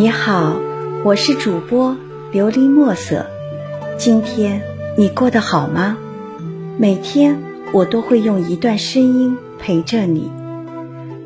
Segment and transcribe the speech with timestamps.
[0.00, 0.56] 你好，
[1.04, 1.96] 我是主播
[2.32, 3.26] 琉璃墨色。
[3.96, 4.62] 今天
[4.96, 5.98] 你过得好吗？
[6.78, 10.30] 每天我都会用一段声音陪着你，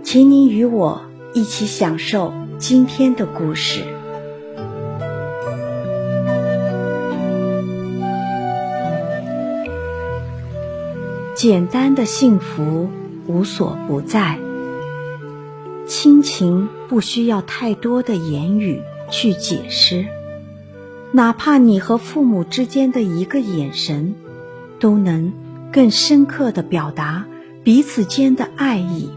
[0.03, 1.03] 请你与我
[1.35, 3.83] 一起享受今天的故事。
[11.35, 12.89] 简单的幸福
[13.27, 14.39] 无所不在。
[15.95, 20.07] 亲情不需要太多的言语去解释，
[21.13, 24.15] 哪怕你和父母之间的一个眼神，
[24.81, 25.35] 都能
[25.71, 27.27] 更深刻的表达
[27.63, 29.11] 彼此间的爱意。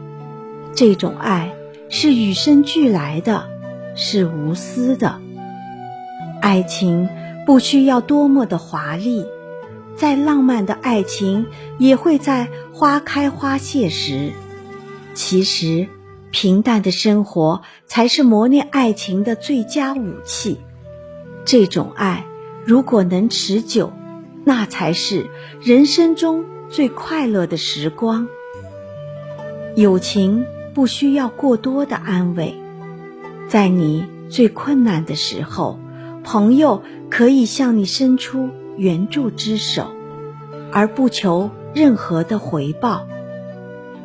[0.76, 1.56] 这种爱
[1.88, 3.48] 是与生俱来的，
[3.96, 5.22] 是无私的。
[6.42, 7.08] 爱情
[7.46, 9.26] 不需要多么的华丽，
[9.96, 11.46] 再浪漫的爱情
[11.80, 14.34] 也会在花开花谢时，
[15.14, 15.88] 其实。
[16.36, 20.60] 平淡的生活才是磨练爱情的最佳武器。
[21.46, 22.26] 这种爱
[22.66, 23.94] 如果能持久，
[24.44, 25.30] 那才是
[25.62, 28.28] 人生中最快乐的时光。
[29.78, 32.54] 友情不需要过多的安慰，
[33.48, 35.80] 在你最困难的时候，
[36.22, 39.88] 朋友可以向你伸出援助之手，
[40.74, 43.08] 而不求任何的回报，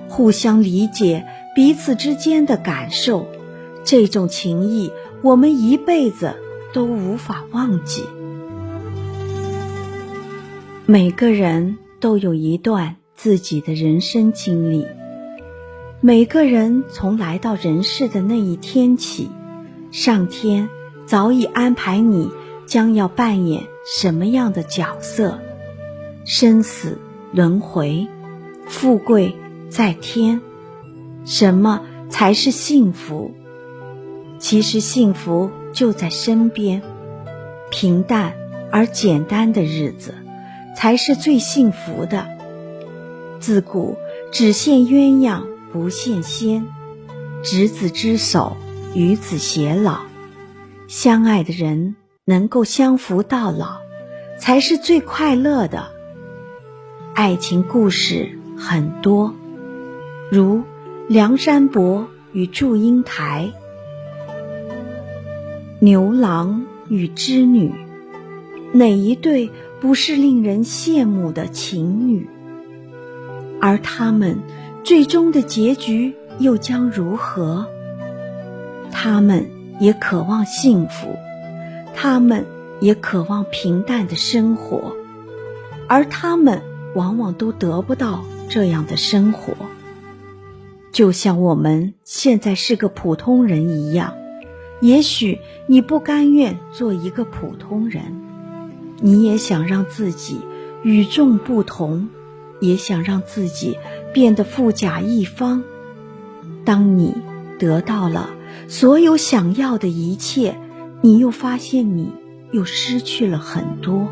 [0.08, 1.26] 互相理解。
[1.54, 3.26] 彼此之间的感受，
[3.84, 6.36] 这种情谊，我们一辈子
[6.72, 8.04] 都无法忘记。
[10.86, 14.86] 每个人都有一段自己的人生经历，
[16.00, 19.28] 每个人从来到人世的那一天起，
[19.90, 20.68] 上天
[21.04, 22.30] 早已安排你
[22.66, 25.40] 将要扮演什么样的角色。
[26.24, 26.98] 生死
[27.32, 28.06] 轮回，
[28.66, 29.34] 富贵
[29.68, 30.40] 在天。
[31.24, 33.32] 什么才是幸福？
[34.38, 36.82] 其实幸福就在身边，
[37.70, 38.34] 平淡
[38.72, 40.14] 而简单的日子
[40.74, 42.26] 才是最幸福的。
[43.38, 43.96] 自古
[44.32, 45.42] 只羡鸳鸯
[45.72, 46.66] 不羡仙，
[47.42, 48.56] 执子之手，
[48.94, 50.00] 与子偕老。
[50.88, 53.76] 相爱的人能够相扶到老，
[54.38, 55.90] 才是最快乐的。
[57.14, 59.34] 爱情故事很多，
[60.32, 60.62] 如。
[61.10, 63.50] 梁山伯与祝英台，
[65.80, 67.74] 牛郎与织女，
[68.72, 69.50] 哪一对
[69.80, 72.28] 不是令人羡慕的情侣？
[73.60, 74.38] 而他们
[74.84, 77.66] 最终的结局又将如何？
[78.92, 79.44] 他们
[79.80, 81.16] 也渴望幸福，
[81.92, 82.46] 他们
[82.78, 84.94] 也渴望平淡的生活，
[85.88, 86.62] 而他们
[86.94, 89.54] 往往都得不到这样的生活。
[90.92, 94.14] 就像我们现在是个普通人一样，
[94.80, 98.02] 也许你不甘愿做一个普通人，
[99.00, 100.40] 你也想让自己
[100.82, 102.08] 与众不同，
[102.60, 103.78] 也想让自己
[104.12, 105.62] 变得富甲一方。
[106.64, 107.14] 当你
[107.58, 108.30] 得到了
[108.66, 110.58] 所有想要的一切，
[111.00, 112.12] 你又发现你
[112.50, 114.08] 又失去了很多。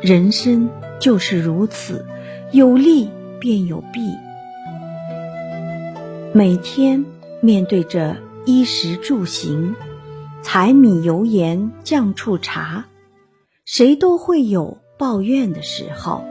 [0.00, 0.70] 人生
[1.00, 2.06] 就是如此，
[2.52, 3.10] 有利
[3.40, 4.00] 便有弊。
[6.34, 7.04] 每天
[7.42, 8.16] 面对着
[8.46, 9.76] 衣食住行、
[10.42, 12.86] 柴米油盐酱醋茶，
[13.66, 16.24] 谁都会有抱怨的时候。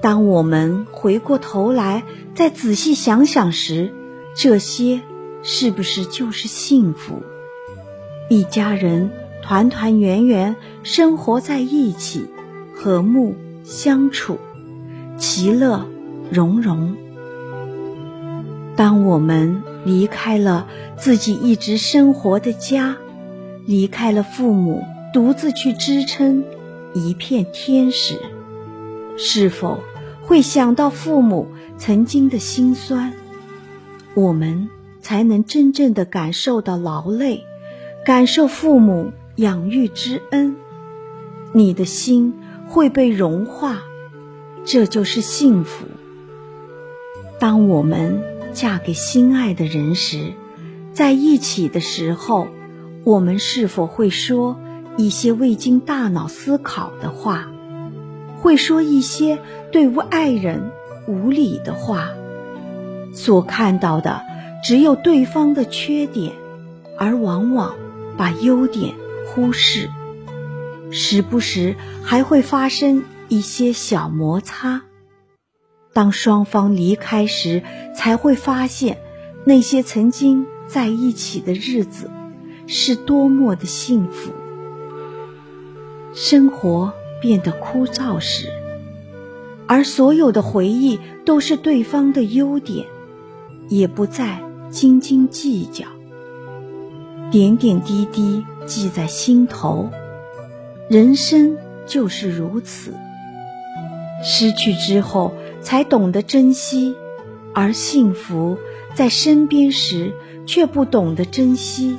[0.00, 3.92] 当我们回过头来再仔细想想时，
[4.34, 5.02] 这些
[5.42, 7.22] 是不是就是幸福？
[8.30, 9.10] 一家人
[9.42, 12.24] 团团圆圆生活在一起，
[12.74, 14.38] 和睦相处，
[15.18, 15.86] 其乐
[16.30, 16.96] 融融。
[18.76, 20.66] 当我们离开了
[20.98, 22.98] 自己一直生活的家，
[23.64, 24.82] 离开了父母，
[25.14, 26.44] 独自去支撑
[26.92, 28.20] 一片天时，
[29.16, 29.80] 是否
[30.20, 31.48] 会想到父母
[31.78, 33.14] 曾经的辛酸？
[34.12, 34.68] 我们
[35.00, 37.44] 才能真正的感受到劳累，
[38.04, 40.54] 感受父母养育之恩，
[41.52, 42.34] 你的心
[42.66, 43.78] 会被融化，
[44.66, 45.86] 这就是幸福。
[47.38, 48.35] 当我们。
[48.56, 50.32] 嫁给心爱的人时，
[50.94, 52.48] 在一起的时候，
[53.04, 54.58] 我们是否会说
[54.96, 57.50] 一些未经大脑思考的话？
[58.40, 59.38] 会说一些
[59.72, 60.70] 对爱人
[61.06, 62.08] 无理的话？
[63.12, 64.22] 所看到的
[64.64, 66.32] 只有对方的缺点，
[66.98, 67.76] 而往往
[68.16, 68.94] 把优点
[69.26, 69.90] 忽视。
[70.90, 74.80] 时不时还会发生一些小摩擦。
[75.96, 77.62] 当双方离开时，
[77.96, 78.98] 才会发现，
[79.44, 82.10] 那些曾经在一起的日子，
[82.66, 84.30] 是多么的幸福。
[86.12, 88.52] 生活变得枯燥时，
[89.66, 92.84] 而所有的回忆都是对方的优点，
[93.70, 95.86] 也不再斤斤计较，
[97.30, 99.88] 点点滴滴记在心头。
[100.90, 101.56] 人生
[101.86, 102.92] 就是如此，
[104.22, 105.32] 失去之后
[105.66, 106.94] 才懂得珍惜，
[107.52, 108.56] 而幸福
[108.94, 110.12] 在身边时
[110.46, 111.96] 却不懂得珍惜，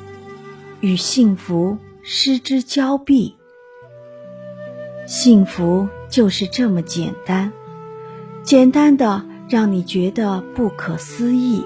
[0.80, 3.36] 与幸福失之交臂。
[5.06, 7.52] 幸福就是这么简单，
[8.42, 11.62] 简单的让你觉得不可思议。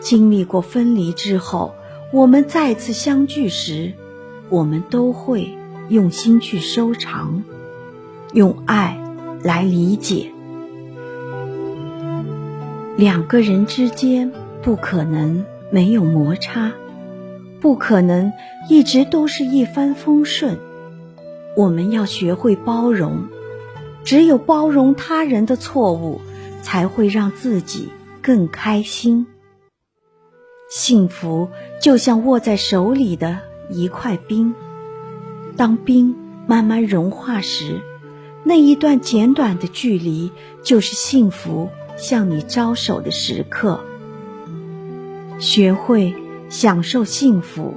[0.00, 1.74] 经历过分离之后，
[2.14, 3.92] 我们再次相聚时，
[4.48, 5.58] 我们都会。
[5.90, 7.42] 用心去收藏，
[8.32, 8.98] 用爱
[9.42, 10.33] 来理解。
[12.96, 14.30] 两个人之间
[14.62, 16.72] 不可能没有摩擦，
[17.60, 18.32] 不可能
[18.70, 20.56] 一直都是一帆风顺。
[21.56, 23.26] 我们要学会包容，
[24.04, 26.20] 只有包容他人的错误，
[26.62, 27.88] 才会让自己
[28.22, 29.26] 更开心。
[30.70, 31.48] 幸福
[31.80, 33.40] 就像握在手里的
[33.70, 34.54] 一块冰。
[35.56, 36.14] 当冰
[36.46, 37.80] 慢慢融化时，
[38.44, 40.30] 那一段简短的距离，
[40.62, 43.80] 就是幸福向你招手的时刻。
[45.38, 46.14] 学会
[46.48, 47.74] 享受幸福，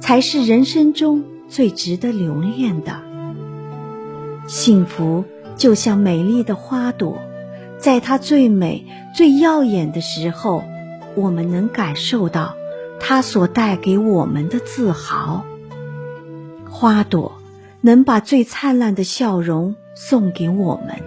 [0.00, 3.00] 才是人生中最值得留恋的。
[4.46, 5.24] 幸福
[5.56, 7.18] 就像美丽的花朵，
[7.78, 10.64] 在它最美、最耀眼的时候，
[11.14, 12.54] 我们能感受到
[12.98, 15.44] 它所带给我们的自豪。
[16.70, 17.32] 花朵
[17.80, 21.02] 能把最灿烂的笑容送给我们，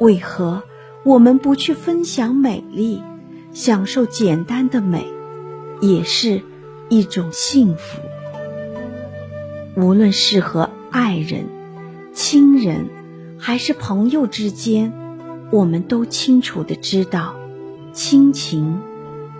[0.00, 0.62] 为何
[1.04, 3.02] 我们不去分享美丽，
[3.52, 5.04] 享受简单的美，
[5.80, 6.42] 也是
[6.88, 8.00] 一种幸福？
[9.74, 11.46] 无论是和爱人、
[12.14, 12.88] 亲人，
[13.38, 14.92] 还是朋友之间，
[15.50, 17.34] 我们都清楚的知道，
[17.92, 18.78] 亲情、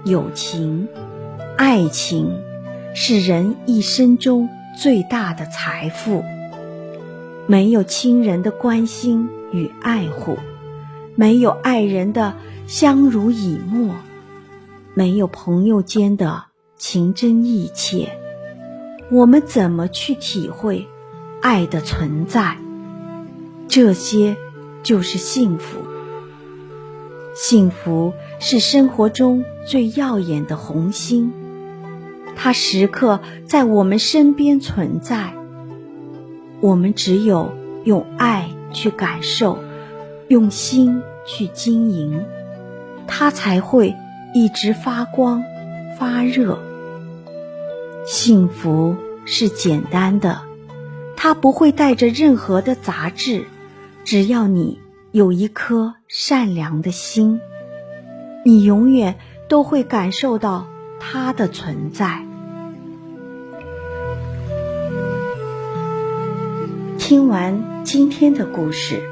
[0.05, 0.89] 友情、
[1.57, 2.41] 爱情，
[2.95, 4.49] 是人一生中。
[4.75, 6.25] 最大的财富，
[7.47, 10.39] 没有亲人的关心与爱护，
[11.15, 12.35] 没有爱人的
[12.67, 13.95] 相濡以沫，
[14.95, 16.45] 没有朋友间的
[16.77, 18.09] 情真意切，
[19.11, 20.87] 我们怎么去体会
[21.41, 22.57] 爱的存在？
[23.69, 24.37] 这些
[24.83, 25.79] 就是幸福。
[27.35, 31.33] 幸福是生活中最耀眼的红星。
[32.35, 35.35] 它时刻在我们身边存在，
[36.61, 37.53] 我们只有
[37.85, 39.59] 用爱去感受，
[40.33, 42.25] 用心去经营，
[43.07, 43.95] 它才会
[44.33, 45.45] 一直发光
[45.99, 46.59] 发热。
[48.07, 48.97] 幸福
[49.27, 50.41] 是简单的，
[51.19, 53.45] 它不会带着任何的杂质，
[54.05, 54.81] 只要你
[55.11, 57.39] 有一颗善良的心，
[58.43, 59.17] 你永远
[59.51, 60.67] 都会感受到
[60.99, 62.25] 它的存在。
[66.97, 69.12] 听完今天的故事，